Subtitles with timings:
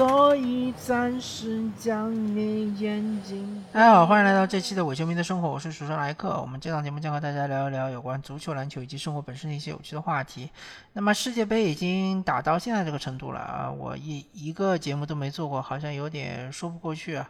[0.00, 3.62] 所以暂时将你眼睛。
[3.70, 6.40] 大家好，欢迎来到这期的伪球迷的生活，我是主持人莱克。
[6.40, 10.48] 我们这档节目将和大家聊一聊有关足球、篮球以及生活本身的一些有趣的话题。
[10.94, 17.28] 那么世界杯已经打到现在这个程度了啊，我一一个节目都没做过，好像有点说不过去啊。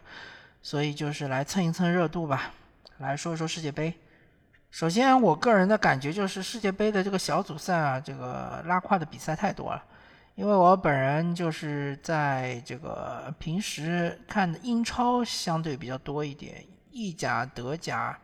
[0.61, 2.51] 所以就是来蹭一蹭热度吧，
[2.99, 3.93] 来说一说世界杯。
[4.69, 9.83] 首先，我个人的感觉就是世界杯的这个小组赛啊，这个拉胯的比赛太多了。
[10.41, 18.17] 因为我本人就是在这个平时看的英超相对比较多一点，意甲、德甲，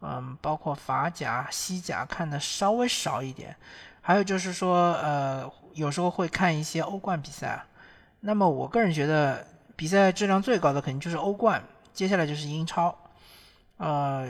[0.00, 3.56] 嗯，包括法甲、西甲看的稍微少一点。
[4.00, 7.60] 还有就是说，呃，有时候会看一些欧冠比赛。
[8.20, 11.60] 那么我个人觉得，比赛质量最高的肯定就是欧冠，
[11.92, 12.96] 接下来就是英超。
[13.78, 14.28] 呃，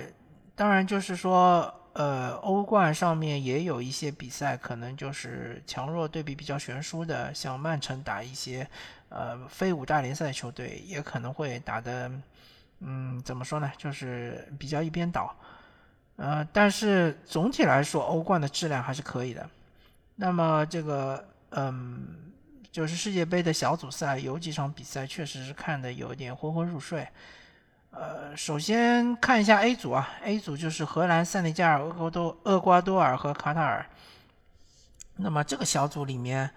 [0.54, 1.70] 当然就是说。
[1.92, 8.68] 呃，欧冠上面也有一些比赛，可能就是强弱对比比较悬殊的，像曼城打一些
[9.08, 12.10] 呃非五大联赛球队，也可能会打的，
[12.78, 15.34] 嗯，怎么说呢，就是比较一边倒。
[16.16, 19.48] 呃，但是总体来说，欧冠的质量还是可以的。
[20.14, 22.30] 那么这个，嗯，
[22.70, 27.08] 就是世界杯的小组赛有几场比赛确实是看的有点昏昏入睡。
[27.90, 33.84] 呃，首先看一下 A 组啊，A 组就是荷兰、塞内加尔、厄瓜多、厄瓜多尔和卡塔尔。
[35.16, 36.48] 那么这个小组里面，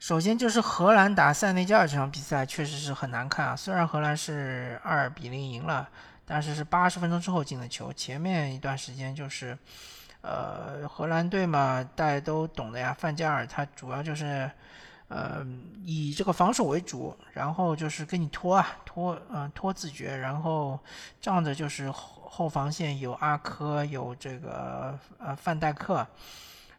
[0.00, 3.54] 首先就是荷兰打塞内加尔这场比赛确实是很难看啊。
[3.54, 5.88] 虽然荷兰是二比零赢了，
[6.26, 7.92] 但是是八十分钟之后进的球。
[7.92, 9.56] 前面一段时间就是，
[10.20, 14.50] 呃，荷兰队嘛，大家都懂的呀，范加尔他主要就是。
[15.14, 15.46] 呃，
[15.84, 20.80] 以这个防守为主，然后就是跟你拖啊拖，嗯拖自觉，然后
[21.20, 26.06] 仗着就是后后防线有阿科，有这个呃范戴克，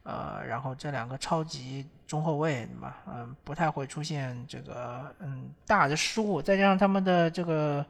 [0.01, 7.85] 呃，然后这两个超级中后卫嘛，嗯，不太会出现这个嗯大的失误，再加上他们的这个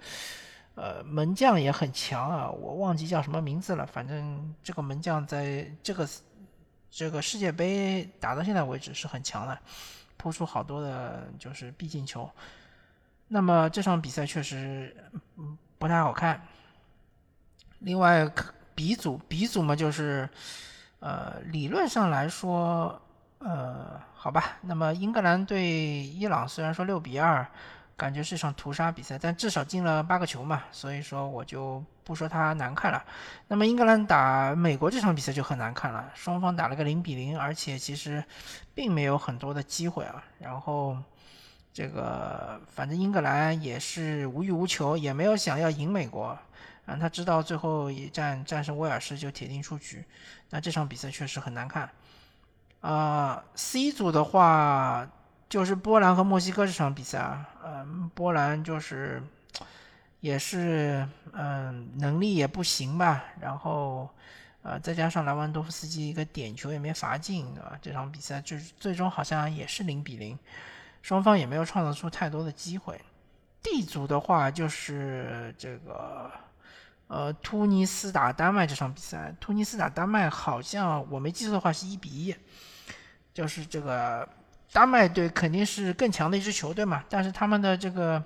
[0.76, 6.10] 呃门将也很强啊，我忘记叫什么名字了，反正这个门将在这个
[6.92, 9.58] 这个世界杯打到现在为止是很强的。
[10.18, 12.30] 扑出好多的，就是必进球。
[13.28, 14.96] 那么这场比赛确实
[15.78, 16.42] 不太好看。
[17.80, 18.32] 另外
[18.76, 20.30] ，B 组 B 组嘛，就是
[21.00, 23.02] 呃理论上来说，
[23.40, 24.58] 呃好吧。
[24.62, 27.46] 那么英格兰对伊朗虽然说六比二。
[27.96, 33.04] 感觉是一场屠杀比赛，但至少进了八个球嘛，所以说我就不说它难看了。
[33.48, 38.24] 那么英格兰打美国这场比赛就很难看了，双方打了个零比零，而且其实
[38.74, 40.24] 并没有很多的机会啊。
[40.40, 40.98] 然后
[41.72, 46.38] 这个反正英格兰也是无欲无求，也没有想要赢美国，
[46.86, 50.04] 啊，他知道最后一战战胜威尔士就铁定出局。
[50.50, 51.90] 那这场比赛确实很难看。
[52.82, 55.08] 啊，C 组的话。
[55.54, 59.22] 就是波兰和墨西哥这场比赛啊，嗯，波兰就是
[60.20, 64.10] 也是嗯能力也不行吧，然后
[64.64, 67.78] 呃再加上莱万多夫斯基一个点球也没罚进，对吧？
[67.80, 70.36] 这场比赛就是最终好像也是零比零，
[71.04, 73.00] 双方也没有创造出太多的机会。
[73.62, 76.32] D 组的话就是这个
[77.06, 82.36] 呃突尼斯打丹麦这场比赛，突尼斯打丹麦好像我没记错的话是一比一，
[83.36, 84.28] 就是这个。
[84.74, 88.22] 丹麦队肯定是更强的一支球队嘛，但是他们的这个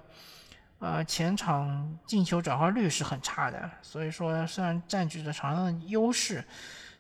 [0.80, 6.44] 呃前场进球转化率是很差的，所以说虽然占据着场上的优势，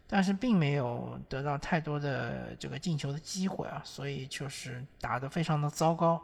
[0.05, 6.21] 但是并没有得到太多的这个进球的机会啊，所以就是打得非常的糟糕。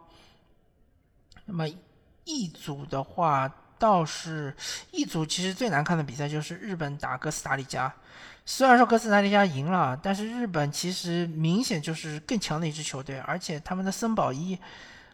[1.45, 1.65] 那么
[2.25, 3.49] 一组的话。
[3.83, 4.55] 倒是
[4.91, 7.93] 一组其实最难看的比赛就是日本打哥斯达黎加，
[8.45, 14.57] 虽然说哥斯达黎加赢了，但是日本其实明显就是更强的一支球队，而且他们的森保一，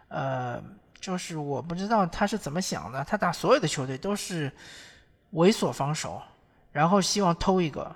[0.09, 0.61] 呃，
[0.99, 4.51] 就是我不知道他是怎么想的，他打所有的球队都是
[5.33, 6.21] 猥琐防守，
[6.71, 7.95] 然后希望偷一个，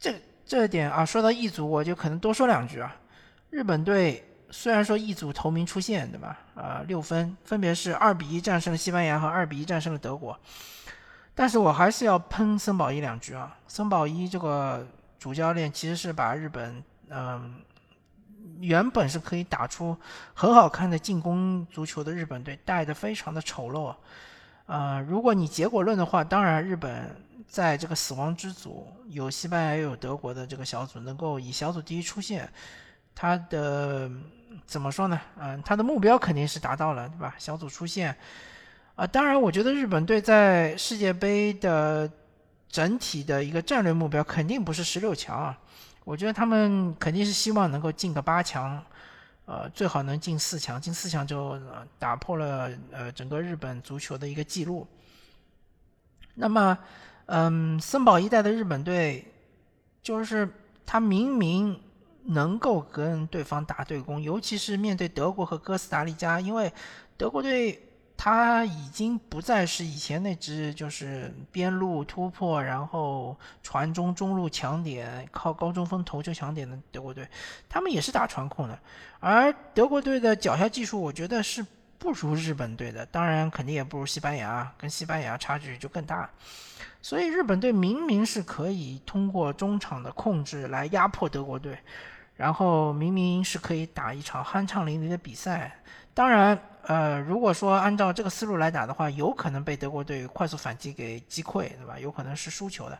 [0.00, 2.92] 这这点啊，说到一组我就可能多说两句啊，
[3.50, 4.24] 日本队。
[4.58, 6.38] 虽然说一组头名出现，对吧？
[6.54, 10.36] 啊，六分，分别是二比一战胜了西班牙和二比一战胜了德国，
[11.34, 13.54] 但是我还是要喷森保一两句啊。
[13.68, 14.84] 森保一这个
[15.18, 17.56] 主教练其实是把日本，嗯，
[18.58, 19.94] 原本是可以打出
[20.32, 23.94] 很好看的进攻足球的日本队带的非常的丑陋。
[24.64, 27.14] 啊，如果你结果论的话，当然日本
[27.46, 32.50] 在这个死亡之组有西班牙又有德国的这个小组，能够以小组第一出现，
[33.14, 34.10] 他的。
[34.66, 35.20] 怎么说呢？
[35.38, 37.34] 嗯，他的目标肯定是达到了，对吧？
[37.38, 38.16] 小组出线，
[38.94, 42.10] 啊，当然，我觉得日本队在世界杯的
[42.68, 45.58] 整体的一个战略目标肯定不是十六强啊。
[46.04, 48.80] 我觉得他们肯定是希望能够进个八强，
[49.44, 51.60] 呃，最好能进四强，进四强就
[51.98, 54.86] 打破了呃整个日本足球的一个记录。
[56.34, 56.78] 那么，
[57.26, 59.24] 嗯，森保一代的日本队，
[60.02, 60.48] 就是
[60.84, 61.80] 他明明
[62.28, 66.72] 能够跟对方打对攻，尤其是面对德国和哥斯达黎加，因为
[67.16, 67.82] 德国队。
[68.18, 77.28] 他已经不再是以前那支就是边路突破，然后传中中路抢点，靠高中锋头球抢点的德国队，
[77.68, 78.78] 他们也是打传控的。
[79.20, 81.64] 而德国队的脚下技术，我觉得是
[81.98, 86.30] 不如日本队的，当然肯定也不如西班牙，跟西班牙差距就更大。
[87.02, 91.78] 所以日本队明明是可以通过中场的控制来压迫德国队，
[92.36, 95.76] 然后明明是可以打一场酣畅淋漓的比赛，
[96.14, 96.58] 当然。
[96.88, 101.98] 呃，如果说按照这个思路来打的话，有可能被德国队快速反击给击溃，对吧？
[101.98, 102.96] 有可能是输球的。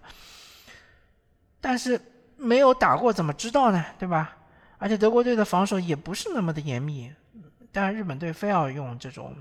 [1.60, 2.00] 但是
[2.36, 3.86] 没有打过怎么知道呢？
[3.96, 4.36] 对吧？
[4.78, 7.12] 而且德国队的防守也不是那么的严密，
[7.70, 9.36] 但日本队非要用这种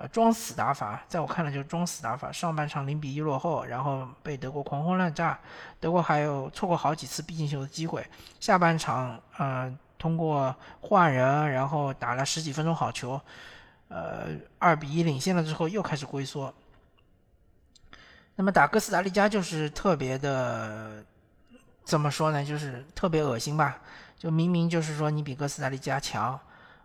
[0.00, 2.30] 呃装死打法，在我看来就是装死打法。
[2.30, 5.36] 上半场零比一落后，然后被德国狂轰滥炸，
[5.80, 8.06] 德国还有错过好几次必进球的机会。
[8.38, 13.20] 下半场呃通过换人，然后打了十几分钟好球。
[13.88, 14.28] 呃，
[14.60, 16.54] 二比一领先了之后，又开始龟缩。
[18.36, 21.02] 那么打哥斯达黎加就是特别的，
[21.84, 22.44] 怎么说呢？
[22.44, 23.80] 就是特别恶心吧。
[24.16, 26.38] 就明明就是说你比哥斯达黎加强，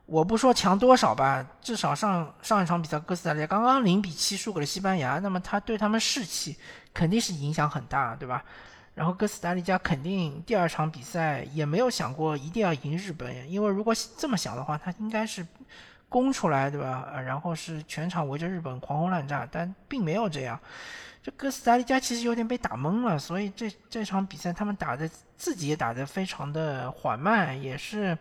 [0.05, 6.57] 我不说强多少吧，至少上上一场比赛哥斯达黎加刚刚零比七输给了西班牙，那么他对他们士气
[6.94, 8.44] 肯定是影响很大，对吧？
[8.95, 15.45] 然后哥斯达黎加肯定第二场比赛也没有想过一定要赢日本，因为如果这么想的话，他应该是。
[16.09, 17.11] 攻出来，对吧？
[17.25, 20.59] 然后是全场围着日本狂轰滥炸，但并没有这样。
[21.23, 28.15] 这哥斯达黎加其实有点被打懵了，所以这这场比赛他们打的自己也打得非常的缓慢，也是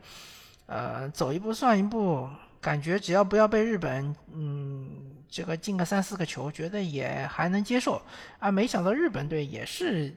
[0.67, 2.29] 呃走一步算一步，
[2.61, 4.89] 感觉只要不要被日本嗯
[5.29, 8.01] 这个进个三四个球，觉得也还能接受
[8.39, 8.51] 啊。
[8.51, 10.15] 没想到日本队也是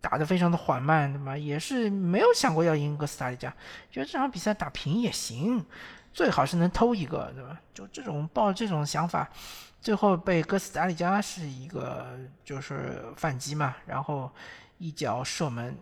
[0.00, 1.36] 打得非常的缓慢，对吧？
[1.36, 3.48] 也是没有想过要赢哥斯达黎加，
[3.90, 5.64] 觉得这场比赛打平也行。
[6.12, 7.60] 最好是能偷一个，对吧？
[7.74, 9.28] 就这种抱这种想法，
[9.80, 14.30] 最后被哥斯达黎加是一个就是反击嘛，然后
[14.78, 15.76] 一脚射门，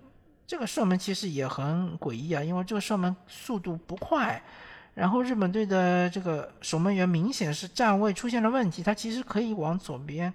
[0.46, 4.42] 这个射门其实也很诡异啊，因为这个射门速度不快，
[4.94, 10.32] 然后日本队的这个守门员明显是站位出现了问题，他其实可以往左边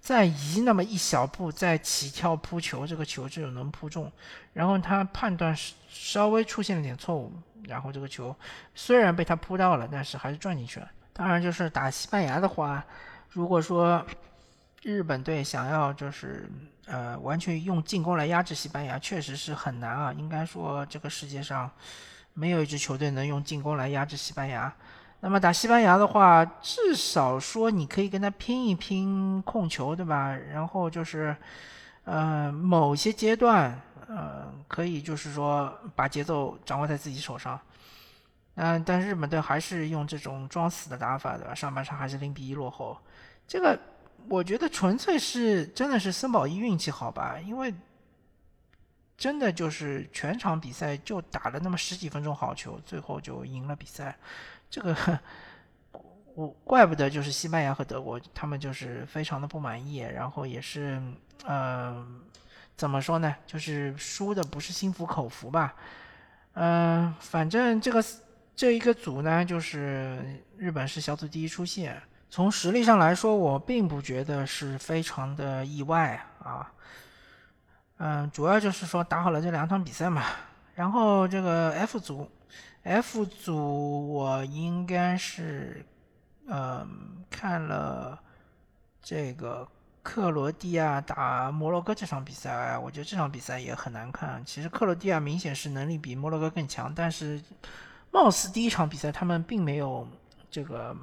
[0.00, 4.10] 再移那么一小步，再起跳扑球，这个球就能扑中，
[4.52, 5.56] 然后他判断
[5.88, 7.32] 稍微出现了点错误。
[7.66, 8.32] 然后这个球
[8.76, 10.88] 虽然被他扑到了，但是还是转进去了。
[11.12, 12.84] 当然，就是打西班牙的话，
[13.30, 14.06] 如果说
[14.86, 16.48] 日本队想要就是
[16.86, 20.12] 呃完全用进攻来压制西班牙，确实是很难啊。
[20.12, 21.68] 应该说这个世界上
[22.34, 24.72] 没有一支球队能用进攻来压制西班牙。
[25.18, 30.36] 那么打西班牙的话，至少说你可以跟他拼一拼控球，对吧？
[30.52, 31.36] 然后就是
[32.04, 33.76] 呃某些阶段。
[34.08, 37.60] 呃，可以就是说把节奏掌握在自己手上，
[38.54, 41.52] 嗯，但日本队还是用这种装死的打法，对吧？
[41.52, 42.96] 上半场还是零比一落后，
[43.48, 43.76] 这个
[44.28, 47.38] 我觉得纯粹是真的是森保一运气好吧？
[47.44, 47.74] 因为
[49.16, 54.16] 真的就是全场比赛就打了那么十几分钟好球，最后就赢了比赛，
[54.68, 55.18] 这个
[56.34, 61.02] 我怪不得就是西班牙和德国他们就是非常的不满意，然后也是
[61.46, 62.22] 嗯。
[62.76, 63.34] 怎么说呢？
[63.46, 65.74] 就是输的不是心服口服吧？
[66.52, 68.04] 嗯，反正这个
[68.54, 70.22] 这一个组呢，就是
[70.58, 71.98] 日本是小组第一出线。
[72.28, 76.72] 从实力上来说，我并不觉得是非常的意外啊。
[77.98, 80.22] 嗯，主要就是说打好了这两场比赛嘛。
[80.74, 82.30] 然后这个 F 组
[82.82, 85.84] ，F 组我应该是
[86.46, 88.18] 嗯看了
[89.02, 89.66] 这个。
[90.02, 94.40] 克罗地亚打摩洛哥这场比赛，我觉得这场比赛也很难看。
[94.44, 97.42] 其实克罗地亚明显是能力比摩洛哥更强，但是
[98.12, 100.06] 貌似第一场比赛他们并没有
[100.48, 100.96] 这个，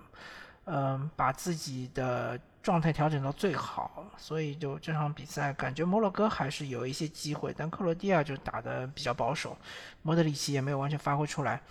[0.65, 9.58] 嗯，把自己的状态调整到最好，所以就这场比赛感觉摩洛哥还是有一些机会，但克罗地亚就打得比较保守，
[10.01, 11.62] 莫德里奇也没有完全发挥出来。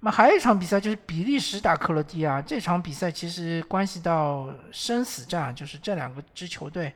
[0.00, 6.92] 那么还有一场比赛就是比利时打克罗地亚，这场比赛其实关系到生死战，就是这两个支球队，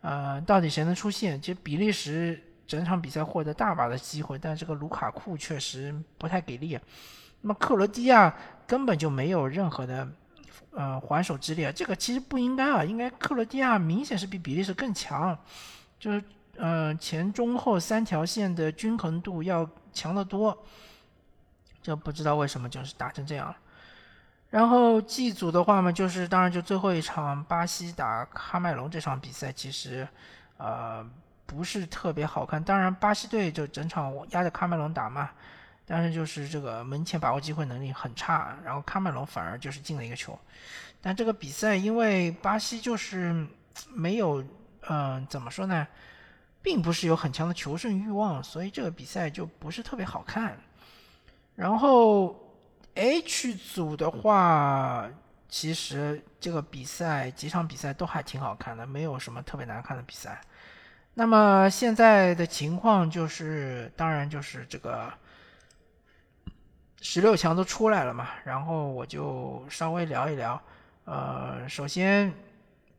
[0.00, 1.40] 呃，到底谁能出线？
[1.40, 6.78] 其实比利时整场比赛获得大把的机会，但这个卢卡库确实不太给力。
[7.40, 8.34] 那么克罗地亚
[8.66, 10.06] 根本就没有任何的
[10.74, 15.36] 呃还手之力啊，这个其实不应该啊，应该克罗地亚明显是比比利时更强，
[15.98, 16.22] 就是
[16.56, 20.56] 呃前中后三条线的均衡度要强得多。
[21.82, 23.56] 这不知道为什么就是打成这样了。
[24.50, 30.06] 然后 G 组的话嘛，就是当然就最后一场巴西打喀麦隆这场比赛，其实
[30.56, 31.04] 呃
[31.44, 32.62] 不是特别好看。
[32.62, 35.30] 当然巴西队就整场压着喀麦隆打嘛，
[35.86, 40.38] 但是就是这个门前把握机会能力很差，然后喀麦隆反而就是进了一个球。
[41.00, 43.46] 但这个比赛因为巴西就是
[43.92, 44.44] 没有
[44.88, 45.86] 嗯怎么说呢，
[46.62, 50.56] 并不是有很强的求胜欲望，所以这个比赛就不是特别好看。
[51.54, 52.40] 然后。
[52.96, 55.10] H 组的话，
[55.48, 60.40] 其实这个比赛几场比赛都还挺好看的，没有什么特别难看的比赛。
[61.14, 65.12] 那么现在的情况就是，当然就是这个
[67.04, 70.60] 十六强都出来了嘛，然后我就稍微聊一聊。
[71.04, 72.32] 呃，首先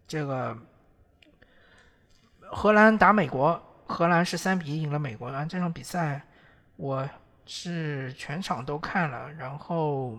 [0.08, 0.58] 这个
[2.40, 5.28] 荷兰打美国，荷兰是三比一赢了美国。
[5.28, 6.22] 啊，这场比赛
[6.78, 7.10] 我。
[7.48, 10.18] 是全场都看了，然后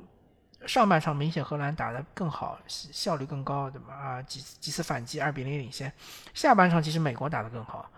[0.65, 3.95] 上半场明显荷兰打得更好，效率更高，对吧？
[3.95, 5.93] 啊，几几次反击，二比零领先。
[6.35, 7.91] 下半场其实美国打得更好，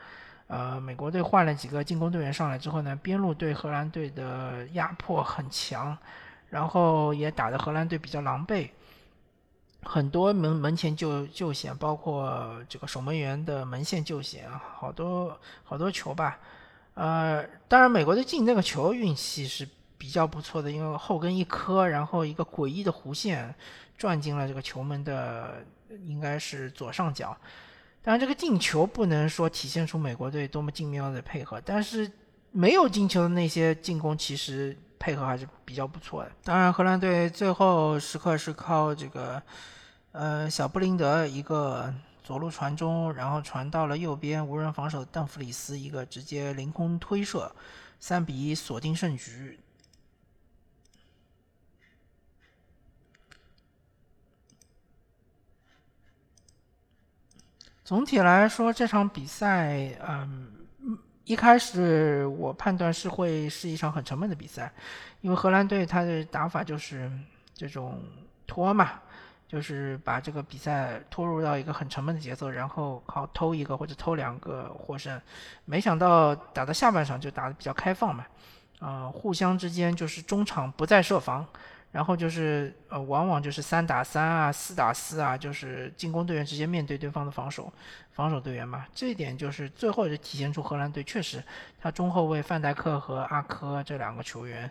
[0.49, 5.97] 呃，美国队换了几个进攻队员上来之后呢，边路对荷兰队的压迫很强，
[6.49, 8.71] 然后也打得荷兰队比较狼狈，
[9.83, 16.39] 很多门门前救救险，包括这个守门员的门线救险啊，好多好多球吧。
[16.95, 23.55] 呃，当然，美国队进那个球运气是比较不错的，因为后跟一磕，然后一个诡异的弧线
[23.99, 25.63] 转进了这个球门的，
[26.07, 27.37] 应该是左上角。
[28.03, 32.11] 当然，这个进球不能说体现出美国队多么精妙的配合，但是
[32.53, 36.33] 没有进球的那些进攻其实配合还是比较不错的。
[36.43, 39.43] 当然，荷兰队最后时刻是靠这个
[40.13, 41.93] 呃小布林德一个。
[42.25, 47.51] 左路传中，然后传到了右边无人防守的邓弗里斯，一个直接凌空推射，
[47.99, 49.59] 三比一锁定胜局。
[57.89, 60.47] 总体来说，这场比赛，嗯，
[61.25, 64.71] 一开始我判断是会是一场很沉闷的比赛，
[65.23, 67.11] 因为荷兰队他的打法就是
[67.55, 67.99] 这种
[68.47, 68.91] 拖嘛。
[69.49, 75.19] 就是把这个比赛拖入到一个很沉闷的节奏，然后靠偷一个或者偷两个获胜。
[75.65, 78.27] 没想到打到下半场就打得比较开放嘛，
[78.81, 81.47] 呃，互相之间就是中场不再设防，
[81.91, 87.73] 然后就是呃，往往就是三打三啊，四打四啊，就是进攻队员直接面对对方的防守，
[88.13, 88.87] 防守队员嘛。
[88.95, 91.43] 这一点就是最后就体现出荷兰队确实，
[91.81, 94.71] 他中后卫范戴克和阿科这两个球员，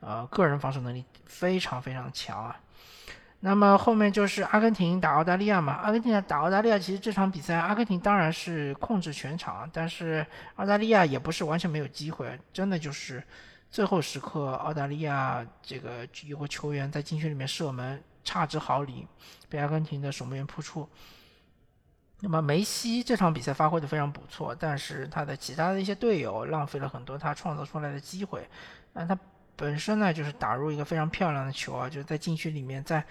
[0.00, 2.60] 呃，个人防守能力非常非常强啊。
[3.40, 13.22] 那么后面就是阿根廷打澳大利亚嘛，阿根廷打澳大利亚，其实这场比赛阿根廷当然是控制全场，但是澳大利亚也不是完全没有机会，真的就是
[13.70, 19.06] 最后时刻澳大利亚这个有个球员在禁区里面射门差之毫厘，
[19.48, 20.88] 被阿根廷的守门员扑出。
[22.20, 28.48] 那么梅西这场比赛发挥的非常不错，但是他的其他的一些队友浪费了很多他创造出来的机会，
[28.92, 29.18] 那他。
[29.60, 33.04] 本身呢，就是打入一个非常漂亮的球啊，就是在禁区里面，在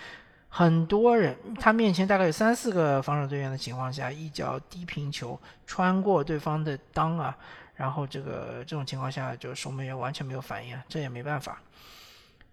[0.48, 7.38] 很多人他面前大概有三四个防守队员的情况下，一脚低平球穿过对方的裆啊，
[7.78, 11.62] 然后这个这种情况下，就守门员完全没有反应，这也没办法。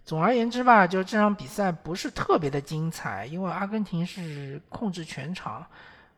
[0.05, 5.67] 总而言之吧，就这场比赛不是特别的精彩，因为阿根廷是控制全场。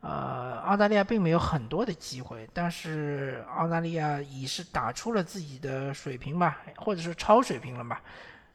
[0.01, 7.99] 呃，澳大利亚并没有很多的机会，但是澳大利亚已是打出了自己的水平吧，或者是超水平了吧？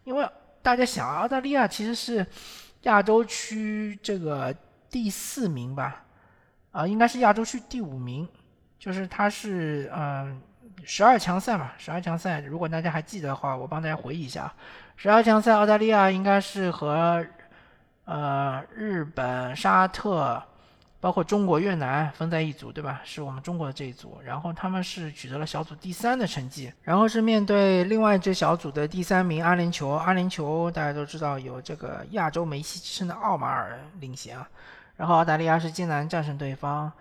[0.05, 0.27] 因为
[0.63, 2.25] 大家想，澳大利亚其实是
[2.83, 4.55] 亚洲区这个
[4.89, 6.05] 第四名吧，
[6.71, 8.27] 啊，应该是亚洲区第五名，
[8.83, 10.43] 就是它是嗯
[10.83, 14.53] 十二强赛嘛，十二强赛，如果大家还记得的话，我帮大家回忆一下，
[14.97, 17.25] 十二强赛澳大利亚应该是和
[18.07, 20.43] 呃日本、沙特。
[20.99, 23.01] 包括中国、越南分在一组，对吧？
[23.03, 29.89] 是我们中国的这一组，然后他们是取得了小组第三的成绩，然后是面对另外一支小组的第三名阿联酋。
[29.95, 34.49] 阿联酋大家都知道有这个亚洲梅西之称的奥马尔领衔啊，
[34.97, 36.93] 然后澳大利亚是艰难战胜对方，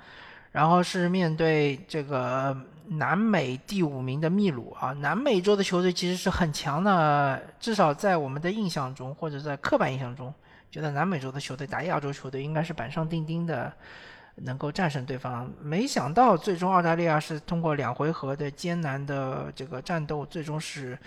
[0.52, 2.56] 然后是面对这个
[2.88, 4.92] 南美第五名的秘鲁啊。
[4.94, 10.34] 南美洲的球队其实是很强的，至少在我们的印象中或者在刻板印象中。
[10.70, 13.72] 觉得南美洲的球队打亚洲球队应该是板上钉钉的，
[14.36, 15.52] 能够战胜对方。
[15.62, 20.98] 没想到最终澳大利亚是通过两回合的艰难的这个战斗，最终是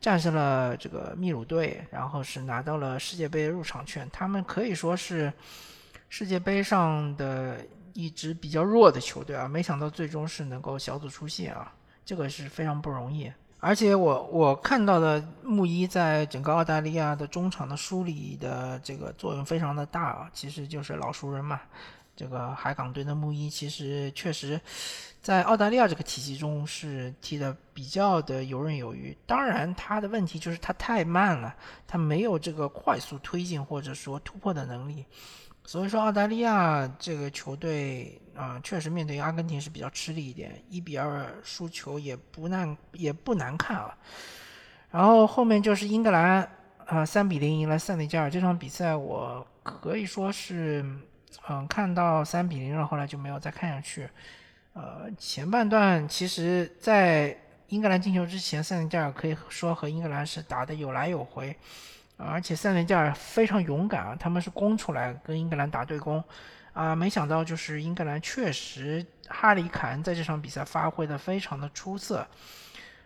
[0.00, 4.08] 战胜了这个秘鲁队，然后是拿到了世界杯入场券。
[4.12, 5.32] 他们可以说是
[6.08, 7.58] 世界杯上的
[7.94, 11.72] 一支比较弱的球队啊，没想到最终是能够小组出线啊，
[12.04, 13.32] 这个是非常不容易。
[13.60, 21.60] 而且我我看到的穆伊在整个澳大利亚的中场的梳理的这个作用非常的大啊，其实就是老熟人嘛。
[22.14, 24.60] 这个海港队的穆伊其实确实，
[25.22, 29.16] 在澳大利亚这个体系中是踢的比较的游刃有余。
[29.26, 31.54] 当然，他的问题就是他太慢了，
[31.86, 35.06] 他没有这个快速推进或者说突破的能力。
[35.64, 43.96] 所以说，澳大利亚这个球队啊，确实面对阿根廷是比较吃力一点，一比二输球也不难，也不难看啊。
[44.90, 46.46] 然后后面就是英格兰
[46.84, 50.84] 啊，三比零赢了塞内加尔这场比赛，我可以说是
[51.48, 54.08] 嗯看到三比零了，后来就没有再看下去。
[54.74, 57.38] 呃，前半段其实，在
[57.68, 61.56] 英格兰进球之前，塞内加尔可以说和英格兰是打的有来有回。
[62.24, 66.22] 而且塞内加尔非常勇敢啊，他们是攻出来跟英格兰打对攻，
[66.72, 72.26] 啊，没想到就是英格兰确实哈里凯恩在这场比赛发挥的非常的出色，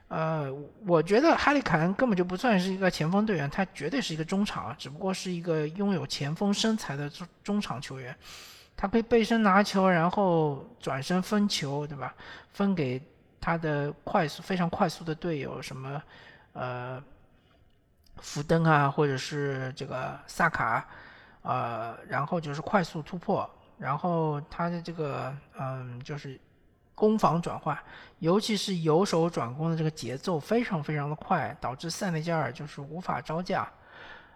[0.09, 0.53] 呃，
[0.87, 8.15] 我觉得哈里凯恩根本就不算是一个前锋队员，他绝对是一个中场啊，只不过是一个拥有前锋身材的中中场球员，
[8.77, 12.15] 他可以背身拿球，然后转身分球，对吧？
[12.53, 13.03] 分给
[13.41, 16.03] 他的快速非常快速的队友，什么，
[16.53, 17.03] 呃。
[18.21, 20.87] 福登啊，或者是这个萨卡，
[21.43, 26.41] 呃，然后就是快速突破，然后他的这个嗯，就是
[26.95, 27.79] 攻防转换，
[28.19, 33.69] 尤其是由守转攻的这个节奏非常非常的快，导致塞内加尔就是无法招架。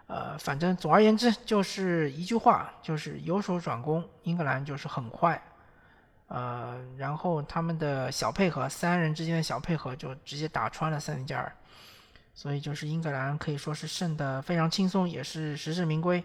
[0.06, 5.40] 呃，反正总而言之就是一句话，就是由守转攻，英格兰就是很快。
[6.26, 11.52] 呃，然后他们的小配合，三人之间的小配合就直接打穿了塞内加尔。
[12.34, 16.22] 所以就是英格兰可以说是胜得非常轻松，也是实至名归。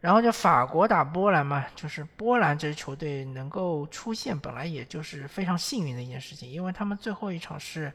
[0.00, 7.92] 然后就法国打波兰嘛，就是波兰这支球队能够出现，本来也就是非常幸运的一件事情，因为他们最后一场是，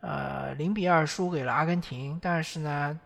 [0.00, 2.96] 呃，零比二输给了阿根廷，但是呢，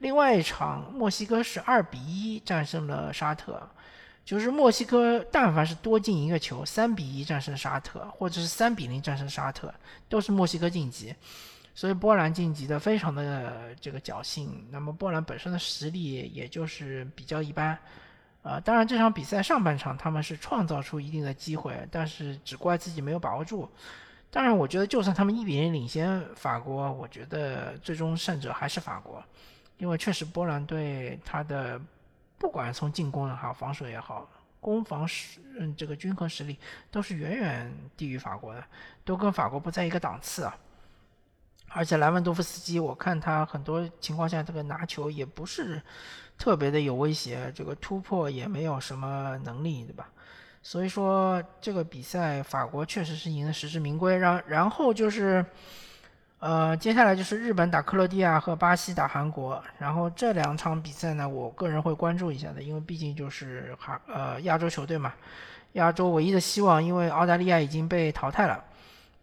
[0.00, 3.66] 另外一场墨西哥是二比一战胜了沙特，
[4.22, 9.72] 就是墨西哥但凡是多进一个球，三比一战胜沙特，或者是三比零战胜沙特，
[10.10, 11.14] 都是墨西哥晋级。
[11.74, 17.78] 所以波兰晋级的非常的这个侥幸，那么波兰本身的实力也就是比较一般，
[18.42, 23.70] 啊，当然这场比赛上半场他们是创造出一定的机会，但是只怪自己没有把握住。
[24.30, 29.22] 当然，我觉得就算他们一比零领先法国，我觉得最终胜者还是法国，
[29.78, 31.80] 因为确实波兰队他的
[32.38, 34.28] 不管从进攻也好，防守也好，
[34.60, 36.58] 攻防实嗯这个均衡实力
[36.90, 38.64] 都是远远低于法国的，
[39.04, 40.54] 都跟法国不在一个档次啊。
[41.74, 45.80] 而且莱万多夫斯基，我看他很多情况下这个拿球也不是
[46.38, 50.08] 特别的有威胁，这个突破也没有什么能力，对吧？
[50.62, 54.16] 所以说这个比赛法国确实是赢得实至名归。
[54.16, 55.44] 然然后就是，
[56.38, 59.62] 呃，接下来就是日本打克罗地亚和巴西打韩国。
[59.78, 65.12] 然后这两场比赛呢，我个人会关注一下的，因为毕竟就是韩呃亚洲球队嘛，
[65.72, 68.62] 亚洲唯一的希望，因为澳大利亚已经被淘汰了。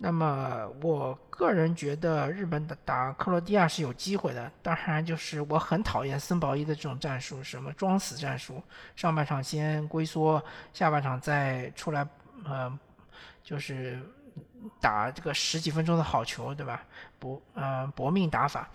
[0.02, 8.64] 那么我个人觉得日本打打克罗地亚是有机会的，当然就是我很讨厌森保一的这种战术，什么装死战术，
[8.96, 12.08] 上半场先龟缩，下半场再出来，
[12.46, 12.80] 呃，
[13.44, 14.00] 就是
[14.80, 16.82] 打这个十几分钟的好球，对吧？
[17.20, 18.70] 搏，呃，搏命打法。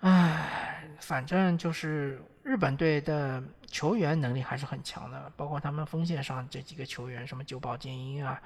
[0.00, 8.40] 唉，反正就是日本队的球员能力还是很强的，包括他们锋线上这几个球员，什么久保建英啊。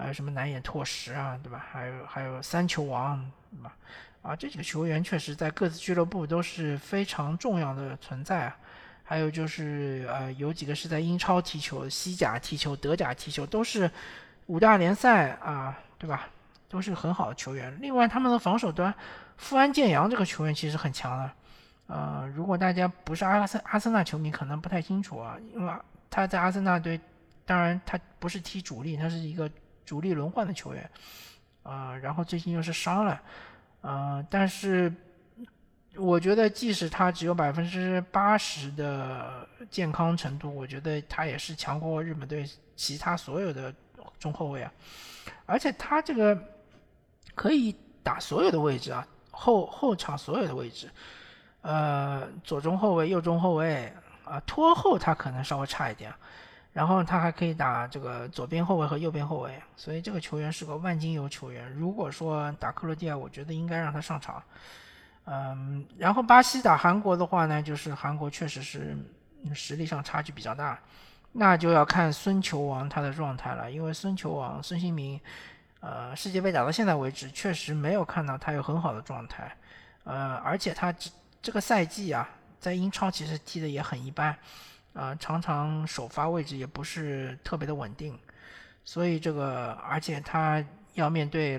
[0.00, 1.62] 还有什么南野拓实啊，对吧？
[1.70, 3.76] 还有还有三球王，对吧？
[4.22, 8.56] 啊，这几个球员确实在各自俱乐部都是非常重要的存在啊。
[9.04, 13.90] 还有就是呃，有几个是在英超踢球、西甲踢球、德甲踢球，都是
[14.46, 16.28] 五大联赛啊，对吧？
[16.68, 17.76] 都是很好的球员。
[17.80, 18.94] 另外，他们的防守端，
[19.36, 21.30] 富安健洋这个球员其实很强的。
[21.88, 25.72] 呃，如果大家不是阿森阿森纳球迷，可能不太清楚啊，因为
[26.08, 27.00] 他在阿森纳队，
[27.44, 29.50] 当然他不是踢主力，他是一个。
[29.84, 30.90] 主力轮换的球员，
[31.62, 33.20] 啊，然后最近又是伤了，
[33.80, 34.92] 啊，但是
[35.96, 43.74] 我觉得即使他只有百分之八十的健康程度，我觉得他也是强过日本队其他所有的
[44.18, 44.72] 中后卫啊，
[45.46, 46.40] 而且他这个
[47.34, 50.88] 可以打所有的位置啊，后后场所有的位置，
[51.62, 53.92] 呃，左中后卫、右中后卫
[54.24, 56.12] 啊，拖后他可能稍微差一点。
[56.72, 61.70] 然后他还可以打这个左边后卫和右边后卫，所以这个球员是个万金油球员。
[61.72, 64.42] 如果说打克罗地亚，我觉得应该让他上场。
[65.24, 68.96] 嗯，然后巴西打韩国的话呢，就是韩国确实是
[69.54, 70.78] 实力上差距比较大，
[71.32, 73.70] 那就要看孙球王他的状态了。
[73.70, 75.20] 因为孙球王孙兴民
[75.80, 79.56] 呃，世界杯打到现在为止，确实没有看到他有很好的状态。
[80.04, 81.10] 呃，而且他这
[81.42, 82.28] 这个赛季啊，
[82.58, 84.36] 在英超其实踢的也很一般，
[85.00, 88.18] 啊，常常首发位置也不是特别的稳定。
[88.84, 91.58] 所以这个，而且他要面对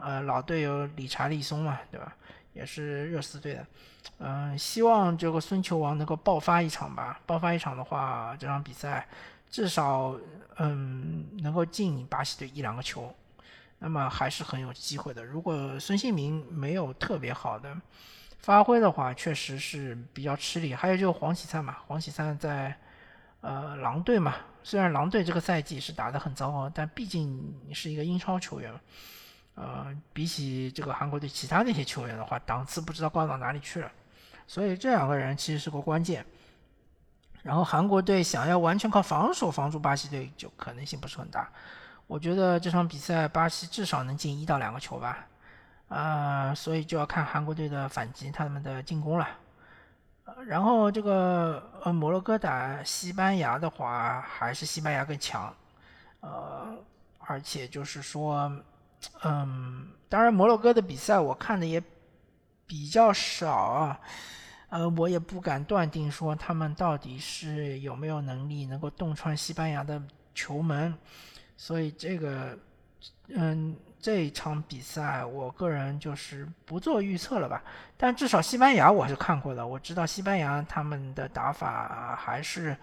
[0.00, 2.14] 呃老队友理查利松嘛，对吧？
[2.52, 3.66] 也是热刺队的。
[4.18, 7.18] 嗯，希望这个孙球王能够爆发一场吧。
[7.24, 9.08] 爆发一场的话，这场比赛
[9.50, 10.14] 至少
[10.58, 13.14] 嗯能够进巴西队一两个球，
[13.78, 15.24] 那么还是很有机会的。
[15.24, 17.74] 如果孙兴民没有特别好的
[18.42, 20.74] 发挥的话，确实是比较吃力。
[20.74, 22.76] 还有就是黄喜灿嘛，黄喜灿在
[23.40, 27.40] 呃狼队嘛，虽然狼队这个赛季是打得很糟糕，但毕竟
[27.72, 28.72] 是一个英超球员，
[29.54, 33.90] 呃，比起这个韩国队其他那些球员的话，档次不知道高到哪里去了。
[34.46, 36.26] 所以这两个人其实是个关键，
[37.44, 41.48] 然后韩国队想要完全靠防守防住巴西队，就可能性不是很大。
[42.08, 45.26] 我觉得这场比赛巴西至少能进一到两个球吧，
[45.92, 49.28] 啊，所以就要看韩国队的反击，他们的进攻了。
[50.46, 55.54] 然后这个呃摩洛哥打西班牙的话，还是西班牙更强，
[56.20, 56.74] 呃，
[57.18, 58.50] 而且就是说，
[59.22, 61.82] 嗯，当然摩洛哥的比赛我看的也
[62.66, 64.00] 比较少啊。
[64.70, 70.02] 呃，我也不敢断定说他们到底是有没有能力能够洞穿西班牙的
[70.34, 70.94] 球门，
[71.58, 72.58] 所以这个，
[73.28, 77.62] 嗯，这一场比赛我个人就是不做预测了吧。
[77.96, 82.76] 但至少西班牙我是看过的，我知道西班牙他们的打法还是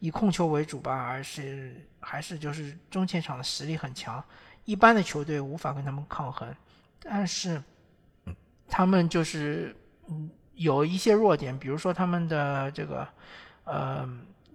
[0.00, 4.22] 以控球为主吧，而是还是就是中前场的实力很强，
[4.66, 6.54] 一般的球队无法跟他们抗衡。
[7.00, 7.62] 但是
[8.68, 9.74] 他们就是
[10.08, 10.28] 嗯。
[10.56, 13.04] 有一些弱点，比如说他们的这个，
[13.64, 14.08] 呃，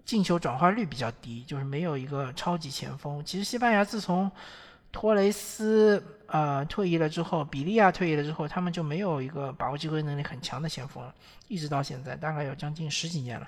[0.05, 3.21] 进球转化率比较低，就是没有一个超级前锋。
[3.25, 4.31] 其实西班牙自从
[4.91, 11.13] 托雷斯呃退役了之后，比利亚退役了之后，他们就没有一个把握机会能力很强的前锋了，
[11.47, 13.47] 一直到现在大概有将近十几年了。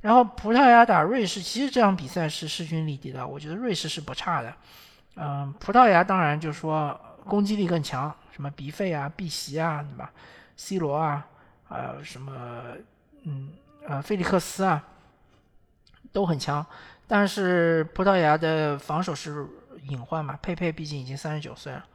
[0.00, 4.54] 然后葡萄牙打瑞士，其实这场比赛是势均力敌的，我觉得瑞士是不差的。
[5.16, 10.12] 嗯，葡萄牙当然就说攻击力更强，什么比费啊、碧席啊，对吧
[10.56, 11.26] ？C 罗啊。
[11.70, 12.32] 还有什么，
[13.24, 13.50] 嗯，
[13.86, 14.82] 呃，菲利克斯啊，
[16.10, 16.64] 都很强。
[17.06, 19.46] 但是葡萄牙的防守是
[19.84, 20.38] 隐患嘛？
[20.42, 21.86] 佩佩毕竟已经三十九岁了，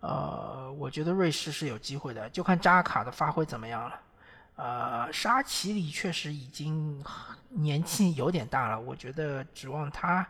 [0.00, 4.00] 呃，我觉得瑞士是有机会的，就看扎卡的发挥怎么样了。
[4.56, 7.04] 呃，沙奇里确实已经
[7.48, 10.26] 年纪有点大了，我觉得指望他，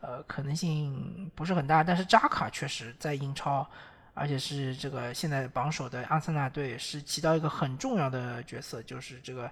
[0.00, 1.84] 呃，可能性不是很大。
[1.84, 3.66] 但是扎卡确实在英超。
[4.14, 9.50] 而且是这个现在榜首的阿森纳队是起到一个很重要的角色，就是这个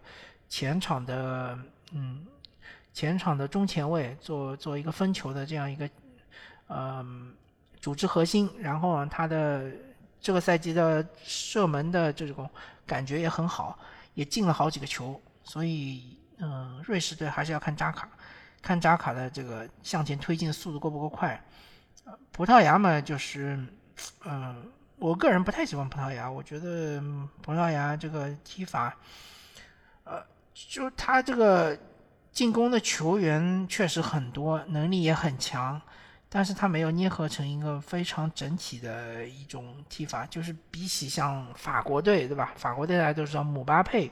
[0.50, 1.58] 前场的
[1.92, 2.26] 嗯
[2.92, 5.88] 前场的中前卫做做一个分球的这样一个
[6.70, 7.34] 嗯
[7.78, 9.70] 组织核心，然后他的
[10.20, 12.48] 这个赛季的射门的这种
[12.86, 13.78] 感觉也很好，
[14.14, 18.08] 也进了好几个球，所以嗯瑞士队还是要看扎卡，
[18.62, 21.38] 看扎卡的这个向前推进速度够不够快，
[22.32, 23.62] 葡萄牙嘛就是。
[24.24, 24.64] 嗯，
[24.96, 26.30] 我个人不太喜欢葡萄牙。
[26.30, 26.98] 我觉得
[27.42, 28.96] 葡萄牙这个踢法，
[30.04, 31.78] 呃，就他这个
[32.32, 35.78] 进攻的球员确实很多，能力也很强，
[36.32, 40.24] 但是他没有捏合成一个非常整体的一种踢法。
[40.26, 42.52] 就是比起像法国队，对吧？
[42.56, 44.08] 法国队大家都知道，姆巴佩、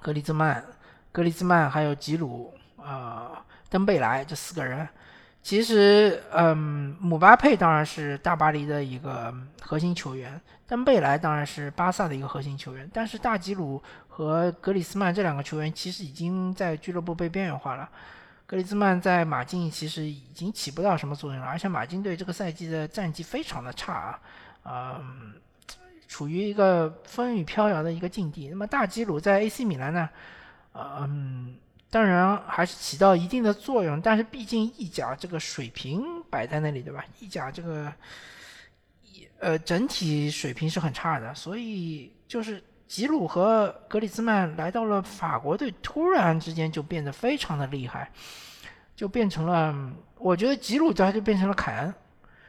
[0.00, 0.64] 格里兹曼、
[1.10, 3.36] 格里兹曼还有吉鲁、呃，
[3.68, 4.88] 登贝莱这四个人。
[5.42, 12.88] 其实，嗯，姆巴佩当然是大巴黎的一个核心球员，登贝莱当然是巴萨的一个核心球员。
[12.92, 17.88] 但是大吉鲁和格里斯曼这两个球员其实已经在俱乐部被边缘化了。
[18.46, 24.18] 格里兹曼在马竞其实已经起不到什么作用了，而且马竞队这个赛季的战绩非常的差
[24.62, 25.34] 啊，嗯，
[26.08, 28.48] 处于一个风雨飘摇的一个境地。
[28.48, 30.08] 那么大吉鲁在 AC 米兰呢，
[30.74, 31.56] 嗯。
[31.88, 37.02] 当然还是起到一定的作用，但是毕竟意甲这个水平摆在那里，对吧？
[37.20, 37.90] 意甲这个，
[39.38, 48.10] 呃，整体水平是很差的，所以就是吉鲁和格里兹曼来到了法国队，突然之间就变得非常的厉害，
[48.94, 49.74] 就变成了，
[50.18, 51.94] 我觉得吉鲁他就变成了凯恩，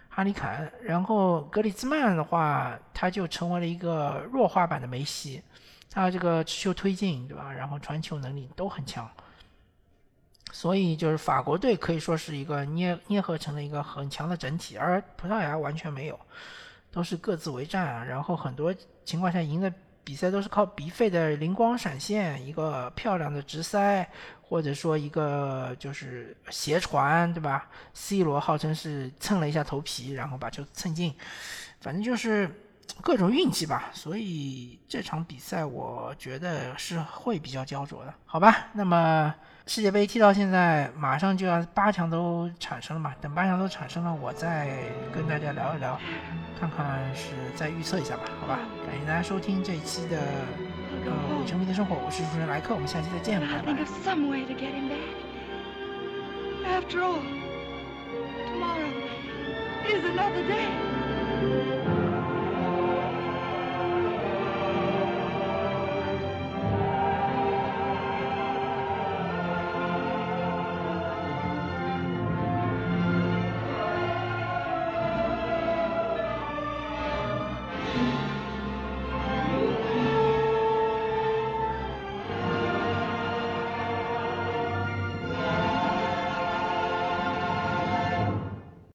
[0.09, 5.41] 哈里凯恩，然后格里兹曼的话，他就成为了一个弱化版的梅西，
[5.89, 7.51] 他这个持球推进，对吧？
[7.51, 9.09] 然后传球能力都很强。
[10.51, 16.19] 所以就是法国队可以说是一个捏捏合成了一个很强的整体，而葡萄牙完全没有，
[16.91, 18.03] 都是各自为战啊。
[18.03, 18.73] 然后很多
[19.03, 19.71] 情况下赢的
[20.07, 24.09] 比赛都是靠鼻肺的灵光闪现，一个漂亮的直塞，
[24.41, 31.13] 或者说一个就是斜传，对吧？C 罗号称是蹭了一下头皮，然后把球蹭进，
[31.81, 32.49] 反正就是
[33.01, 33.89] 各种运气吧。
[33.91, 38.69] 所以这场比赛我觉得是会比较焦灼的，好吧？
[38.71, 39.35] 那么。
[39.67, 43.13] 世界杯踢到现在，马上就要八强都产生了嘛？
[43.21, 44.79] 等八强都产生了，我再
[45.13, 45.99] 跟大家聊一聊，
[46.57, 48.59] 看看是再预测一下吧，好吧？
[48.87, 50.17] 感谢大家收听这一期的
[51.05, 53.75] 呃《伪球迷的生活》，我是主持人莱克，我们下期再见，拜拜。